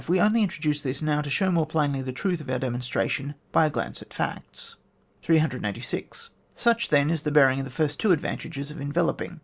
[0.07, 3.35] We only introduce this now to show more plainly the truth of our demon stration
[3.51, 4.75] by a glance at facts.
[5.23, 6.29] 3^6.
[6.55, 9.39] Such, then, is the bearing of the first two advantages of enveloping.